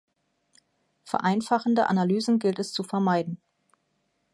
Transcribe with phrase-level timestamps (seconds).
[1.03, 3.39] Vereinfachende Analysen gilt es zu vermeiden.